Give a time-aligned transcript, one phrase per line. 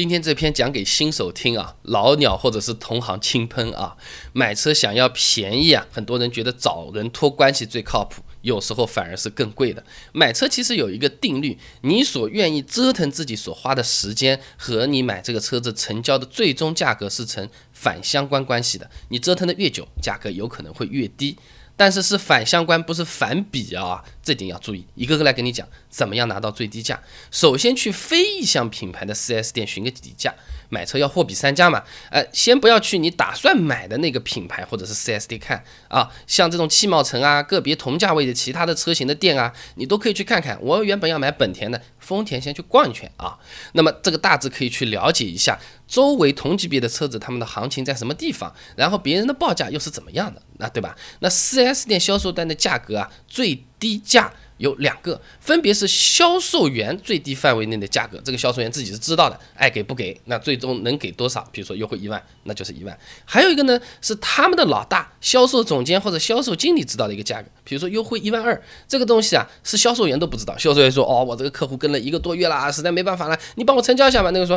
[0.00, 3.94] 今天这篇讲给新手听啊，老鸟或者是同行轻喷啊。
[4.32, 9.84] 买车想要便宜啊，很多人觉得找人托关系最靠谱，有时候反而是更贵的。
[10.12, 18.90] 买车其实有一个定律，你所愿意折腾自己所花的时间和你买这个车子成交的最终价格是成反相关关系的。
[19.10, 21.36] 你折腾的越久，价格有可能会越低。
[21.80, 24.84] 但是是反相关，不是反比啊，这点要注意。
[24.94, 27.02] 一个个来跟你讲，怎么样拿到最低价。
[27.30, 30.34] 首先去非意向品牌的 4S 店寻个底价。
[30.70, 40.58] 买车要货比三家嘛，呃，先不要去你打算买的那个品牌或者是 4S 店看啊，像这种汽贸城啊，个别同价位的其他的车型的店啊，你都可以去看看。
[40.62, 43.38] 我原本要买本田的，丰田先去逛一圈啊。
[43.72, 50.96] 那么这个大致可以去了解一下周围同级别的车子他们的行情在什么地方，然后别人的报价又是怎么样的，那对吧？
[51.18, 54.32] 那 4S 店销售单的价格啊，最低价。
[54.60, 61.48] 有两个，分别是销售员最低范围内的价格，这个销售员自己是知道的，爱给不给，那最终能给多少？
[61.50, 62.96] 比如说优惠一万，那就是一万。
[63.24, 70.56] 还有一个呢，是他们的老大销售总监或者销售经理知道的一个价格，比如说优惠一万二，这个东西啊是销售员都不知道。
[70.58, 74.30] 销售员说，哦，我这个客户跟了一个多月了，实在没办法了，你帮我成交一下吧。
[74.30, 74.56] 那个说。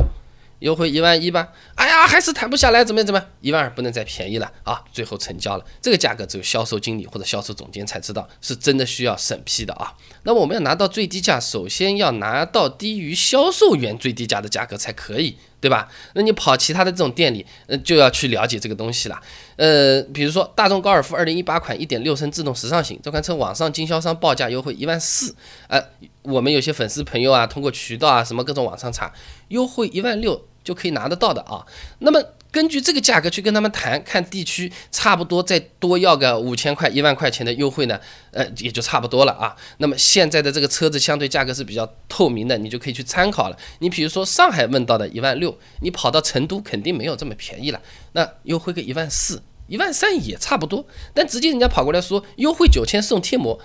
[0.64, 3.06] 优惠一万一吧，哎呀，还是谈不下来，怎么样？
[3.06, 3.30] 怎么样？
[3.42, 4.82] 一万二不能再便宜了啊！
[4.94, 9.94] 最后成交了，这个价格只有销售经理或者销售总监才知道，是真的需要审批的啊。
[10.24, 15.90] 那我们要拿到最低价，首先要拿到低于销售员最低价的价格才可以，对吧？
[16.14, 19.22] 那你跑其他的这种店里，呃，就要去了解这个东西了。
[19.58, 25.36] 呃，比如说大众高尔夫二零一八款一点六升自动时尚型，这款车网上经销商报价优惠一万四，
[25.68, 25.84] 呃，
[26.22, 29.12] 我们有些粉丝朋友啊，通过渠道啊，什么各种网上查，
[29.50, 30.48] 优惠一万六。
[30.64, 31.66] 就可以拿得到的啊，
[32.00, 38.00] 那么根据这个价格去跟他们谈，看地区差不多再多要个五千块、一万块钱的优惠呢，
[38.32, 39.56] 呃，也就差不多了啊。
[39.80, 43.58] 那么现在的这个车子相对价格是比较透明的，你就可以去参考了。
[43.80, 50.86] 你比如说上海问到的一万六，你跑到成都肯定没有这么便宜了，那优惠个一万四、一万三也差不多。
[51.14, 53.60] 但直接人家跑过来说优惠九千送贴膜，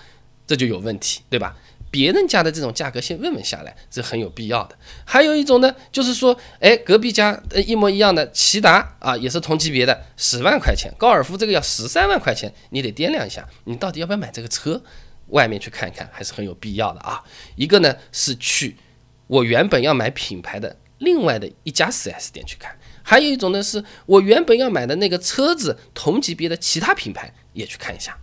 [0.47, 1.55] 这就有问题，对吧？
[1.91, 4.77] 别人家的这种价格先问问下来是很有必要的。
[5.05, 14.83] 还有一种呢，就是说，哎，隔壁家呃一模一样的骐达啊，也是同级别的，十万块钱，高尔夫这个要十三万块钱，你得掂量一下，你到底要不要买这个车？
[15.29, 17.23] 外面去看一看还是很有必要的啊。
[17.55, 18.79] 一个呢是去
[19.27, 28.17] 我原本要买品牌的另外的一家 4S 店去看，还有一种呢是我原本要买的那个车子同级别的其他品牌也去看一下。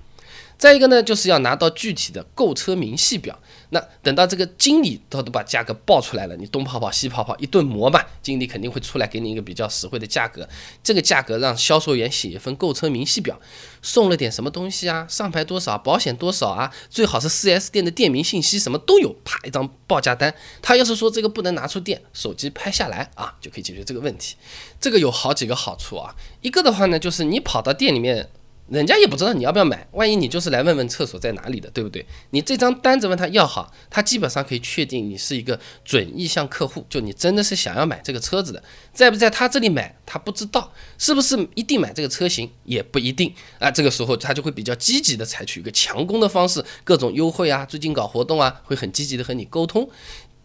[0.57, 3.37] 再一个呢，就是要拿到具体的购车明细表。
[3.69, 10.47] 那等到这个经理他都把价格报出来了，你东跑跑西跑跑一顿磨吧，经理肯定会出来给你一个比较实惠的价格。
[10.83, 13.39] 这个价格让销售员写一份购车明细表，
[13.81, 15.05] 送了点什么东西啊？
[15.09, 15.77] 上牌多少？
[15.77, 16.71] 保险多少啊？
[16.89, 20.33] 最好是 4S 店的店名信息什么都有，啪一张报价单。
[20.61, 24.35] 他要是说这个不能拿出店，手机拍下来啊，就可以解决这个问题。
[24.79, 26.15] 这个有好几个好处啊。
[26.41, 28.29] 一个的话呢，就是你跑到店里面。
[28.67, 32.03] 人家也不知道你要不要买，万一你就是来问问厕所在哪里的，对不对？
[32.31, 43.69] 你这张单子问他要好，他基本上可以确定你是一个准意向客户，就你真的是想要买这个车子的，在不在他这里买他不知道，是不是一定买这个车型也不一定啊。
[43.69, 49.87] 这个时候他就会比较积极的采取一个强攻的方式，各种优惠啊，最近搞活动啊，会很积极的和你沟通。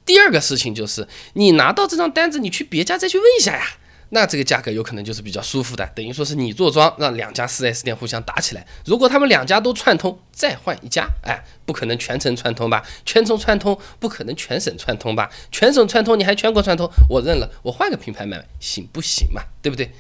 [0.05, 3.65] 第二个事情就是你拿到这张单子，你去别家再去问一下呀。
[4.11, 8.67] 那这个价格有可能就是比较舒服的，等于说是你坐庄，让两家 4S 店互相打起来。
[8.85, 12.85] 如果他们两家都串通，再换一家，哎，不可能全程串通吧？
[13.05, 15.31] 全程串通不可能全省串通吧？
[15.51, 19.43] 全省串通你还全国串通，我认了，我换个品牌买行不行嘛？
[19.63, 19.91] 对不对？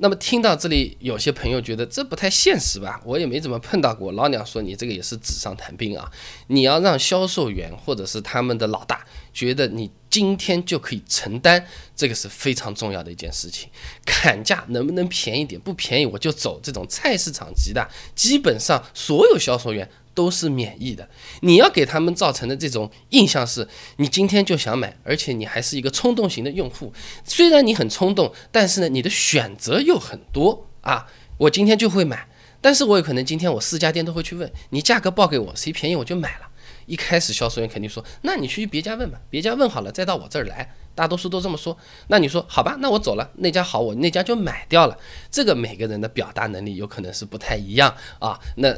[0.00, 3.00] 那么听到这里，有些朋友觉得这不太现实吧？
[3.04, 4.12] 我也没怎么碰到过。
[4.12, 6.08] 老娘说你这个也是纸上谈兵啊！
[6.46, 9.04] 你要让销售员或者是他们的老大
[9.38, 13.68] 觉得你今天就可以承担，这个是非常重要的一件事情。
[14.04, 15.60] 砍价能不能便宜点？
[15.60, 16.58] 不便宜我就走。
[16.60, 19.88] 这种菜市场级的，基本上所有销售员。
[20.14, 21.08] 都是免疫的，
[21.42, 26.92] 你要给他们造成的这种印象是，你今天就想买，而且你还是一个冲动型的用户。
[27.24, 31.06] 虽然你很冲动，但是呢，你的选择又很多啊。
[31.36, 32.26] 我今天就会买，
[32.60, 36.47] 但是我有可能今天我四家店都会去问，你价格报给我，谁便宜我就买了。
[36.88, 41.78] 一开始销售员肯定说，那你去别家问吧，别家问好了再到我这儿来，大多数都这么说。
[42.08, 44.98] 那你说好吧，那我走了，那家好，我那家就买掉了。
[45.30, 48.40] 这个每个人的表达能力有可能是不太一样啊。
[48.56, 48.74] 那。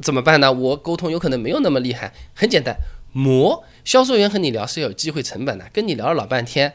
[0.00, 0.52] 怎么办呢？
[0.52, 2.74] 我沟通有可能没有那么厉害，很简单，
[3.12, 3.62] 磨。
[3.84, 6.74] 销售员和你聊是有机会成本的，跟你聊了老半天，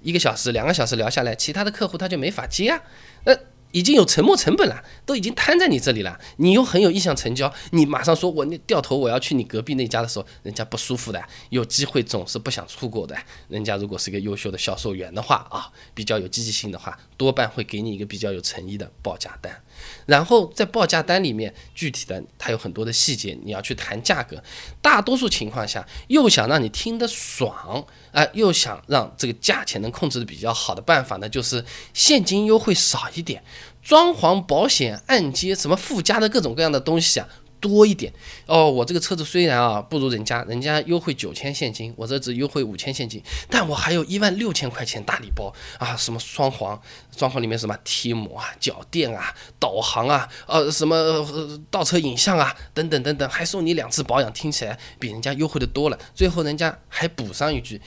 [0.00, 2.82] 一个小时、两个小时聊下来，其他的客户他就没法接啊。
[3.26, 3.36] 那
[3.74, 13.16] 已经有沉没成本了，都已经摊在你这里了，你又很有意向成交，你马上说我那掉头我要去你隔壁那家的时候，人家不舒服的，有机会总是不想错过的。
[13.48, 19.60] 人家如果是个优秀的销售员的话啊，比较有积极性的话，多半会给你一个比较有诚意的报价单。
[20.06, 24.40] 然后在报价单里面，具体的它有很多的细节，你要去谈价格。
[24.80, 33.42] 大多数情况下，又想让你听得爽啊，又想让这个价钱能控制的比较好的办法呢，就是现金优惠少一点，
[33.82, 37.28] 装潢、保险、按揭什么附加的各种各样的东西啊。
[37.60, 38.12] 多一点
[38.44, 45.96] 哦，我这个车子虽然啊不如人家，人家优惠九千现金，我这只优惠五千现金，但我还有一万六千块钱大礼包啊！
[45.96, 46.78] 什么双黄
[47.16, 51.26] 装潢里面什么贴膜啊、脚垫啊、导航啊、呃什么
[51.70, 55.98] 倒车影像啊等等等等，还送你两次保养，听起来比人家优惠的多了。
[56.14, 57.80] 最后人家还补上一句。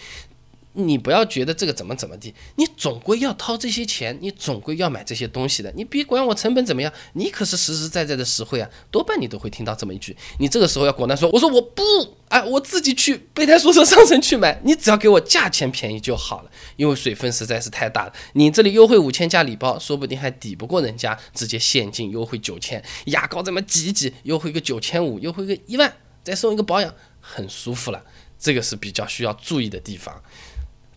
[0.78, 5.74] 你不要觉得这个怎么怎么地，你总归要掏这些钱，你总归要买这些东西的。
[5.76, 10.16] 你别管我成本怎么样，你可是实实在在的实惠啊，多半你都会听到这么一句。
[10.40, 11.82] 你这个时候要果断说，我说我不，
[12.30, 18.14] 哎，我自己去备胎说车商城去买，你只要给我价钱便宜就好了，因为水分实在是太大了。
[18.34, 25.92] 你这里优惠五千加礼包，说不定还抵不过人家直接现金优惠九千，牙膏这么挤一挤，优惠个九千五，优惠个一万，
[26.24, 28.04] 再送一个保养，很舒服了。
[28.40, 30.22] 这个是比较需要注意的地方。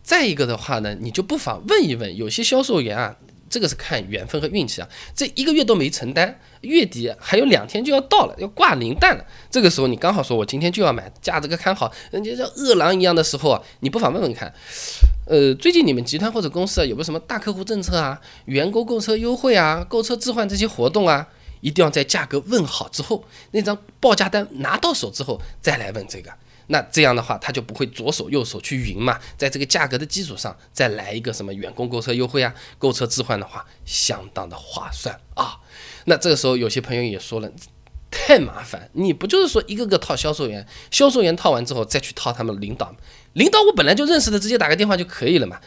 [0.03, 3.15] 再一个的话呢，你就不妨问一问，有些销售员啊，
[3.49, 9.25] 这个是看缘分和运气啊，这一个月都没成单，月底还有两天就要到了，要挂零蛋了。
[9.49, 14.53] 这个时候你刚好说，我今天就要买，价这个看好，人家像饿狼一样的时候啊，你不妨问问看，
[15.27, 21.27] 呃，最近你们集团或者公司啊，有没有什么大客户政策啊，员工购车优惠啊，购车置换这些活动啊？
[21.61, 26.31] 一定要在价格问好之后，那张报价单拿到手之后再来问这个。
[26.71, 35.59] 那这样的话，他就不会左手右手去匀嘛，在这个价格的基础上再来一个什么员工购车优惠啊，购车置换的话，相当的划算啊。
[36.05, 37.51] 那这个时候有些朋友也说了，
[38.09, 42.95] 太麻烦，你不就是说一个个套销售员，销售员套完之后再去套他们领导，
[43.33, 45.59] 领导我本来就认识的，直接打个电话就可以了嘛。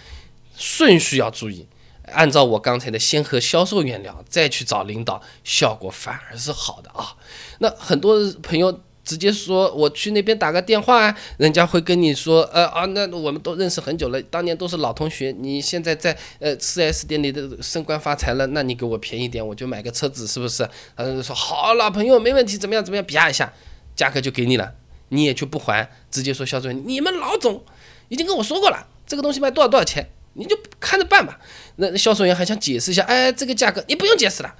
[0.56, 1.68] 顺序要注意，
[2.12, 7.16] 按照我刚才的，先和销售员聊，再去找领导，效果反而是好的啊。
[7.58, 8.80] 那很多朋友。
[9.04, 20.68] 直接说我去那边打个电话啊，人家会跟你说，呃啊，那我们都认识很久了，当年都是老同学，你现在在呃四 S 店里的升官发财了，那你给我便宜点，我就买个车子，是不是？
[20.96, 23.52] 他说好，老朋友没问题，怎么样怎么样，啪一下，
[23.94, 24.72] 价格就给你了，
[25.10, 27.62] 你也就不还，直接说销售员，你们老总
[28.08, 31.38] 已经跟我说过了，这个东西卖多少多少钱，你就看着办吧。
[31.76, 34.54] 那销售员还想解释一下，哎，这个价格你不用解释了，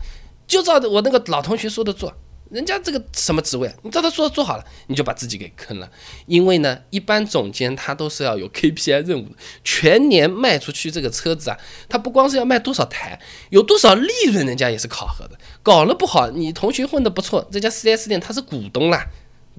[0.47, 2.15] 就照我那个老同学说的做。
[2.55, 5.91] 人家这个什么职位啊，你照他说做好了，你就把自己给坑了。
[6.27, 9.35] 因为呢，一般总监他都是要有 KPI 任务的，
[9.65, 11.59] 全年卖出去这个车子啊，
[11.89, 13.21] 他不光是要卖多少台，
[13.51, 15.37] 有多少利润，人家也是考核的。
[15.65, 19.05] 搞了不好，你同学混得不错，这家 4S 店他是股东啦，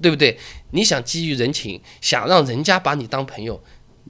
[0.00, 0.38] 对不对？
[0.70, 3.62] 你想基于人情，想让人家把你当朋友，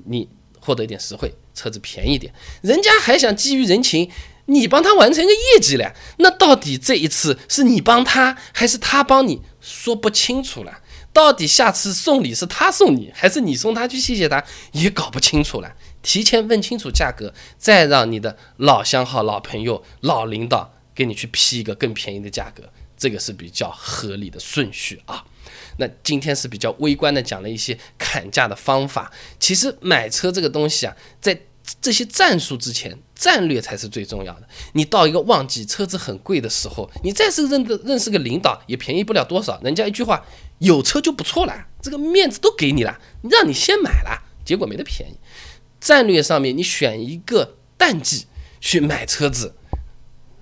[0.04, 0.28] 你
[0.60, 4.08] 获得一点实惠，车子便宜点，人家还想基于人情。
[4.46, 9.42] 你帮他完成一个业绩了，那到底这一次是你帮他还是他帮你？
[9.60, 10.80] 说不清楚了。
[11.12, 14.44] 到底下次送礼是他送你，还是你送他去谢谢他？
[14.72, 15.74] 也搞不清楚了。
[16.02, 22.64] 提前问清楚价格，再让你的老相好、老朋友、老领导给你去批一个更便宜的价格，
[22.96, 25.24] 这个是比较合理的顺序啊。
[25.78, 29.10] 那今天是比较微观的讲了一些砍价的方法。
[29.40, 31.40] 其实买车这个东西啊，在
[31.80, 34.48] 这些战术之前，战略才是最重要的。
[34.72, 39.60] 你到一个旺季，车子很贵的时候，你再是认的认识个领导，也便宜不了多少。
[39.62, 40.24] 人家一句话，
[40.58, 45.16] 有车就不错了，这个面子都给你了，让你先买了，结果没得便宜。
[45.80, 48.26] 战略上面，你选一个淡季
[48.60, 49.54] 去买车子，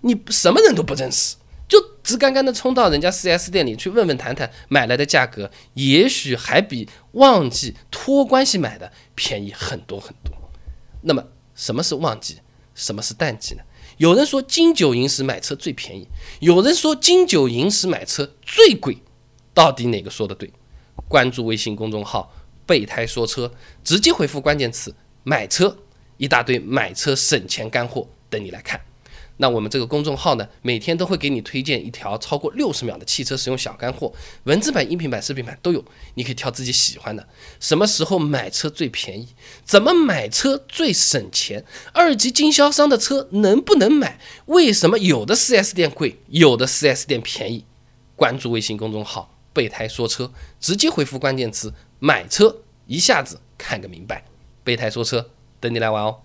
[0.03, 1.37] 你什么人都不认识，
[1.69, 10.44] 就直干干的冲到人家 4S 店里去问问谈谈，买来的价格也许还比旺 季托关系买的便宜很多很多。
[11.07, 11.23] 那么
[11.55, 12.39] 什么是旺季，
[12.75, 13.63] 什么是淡季呢？
[13.99, 16.09] 有人说金九银十买车最便宜，
[16.41, 18.99] 有人说金九银十买车最贵，
[19.53, 20.51] 到底哪个说的对？
[21.09, 22.33] 关注微信公众号
[22.67, 23.53] “备胎说车”，
[23.85, 25.77] 直接回复关键词“买车”，
[26.17, 28.81] 一大堆买车省钱干货等你来看。
[29.39, 34.13] 那我们这个公众号呢，每天都会给你推荐一条超过六十秒的汽车使用小干货，
[34.45, 37.29] 文字版、音频版、视频版都有，你可以挑自己喜欢的。
[37.59, 39.29] 什么时候买车最便宜？
[39.65, 41.65] 怎么买车最省钱？
[41.93, 44.21] 二级经销商的车能不能买？
[44.47, 47.65] 为什么有的 4S 店贵，有的 4S 店便宜？
[48.17, 54.25] 关注微信公众号“备胎说车”，直接回复关键词“买车”，一下子看个明白。
[54.63, 56.21] 备胎说车，等你来玩哦。